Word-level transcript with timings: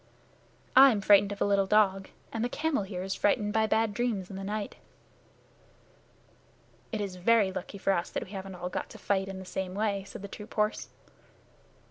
"I'm 0.75 0.99
frightened 0.99 1.31
of 1.31 1.41
a 1.41 1.45
little 1.45 1.67
dog, 1.67 2.09
and 2.33 2.43
the 2.43 2.49
camel 2.49 2.81
here 2.81 3.03
is 3.03 3.13
frightened 3.13 3.53
by 3.53 3.67
bad 3.67 3.93
dreams 3.93 4.31
in 4.31 4.35
the 4.35 4.43
night." 4.43 4.77
"It 6.91 6.99
is 6.99 7.17
very 7.17 7.51
lucky 7.51 7.77
for 7.77 7.93
us 7.93 8.09
that 8.09 8.23
we 8.23 8.31
haven't 8.31 8.55
all 8.55 8.69
got 8.69 8.89
to 8.89 8.97
fight 8.97 9.27
in 9.27 9.37
the 9.37 9.45
same 9.45 9.75
way," 9.75 10.03
said 10.05 10.23
the 10.23 10.27
troop 10.27 10.55
horse. 10.55 10.89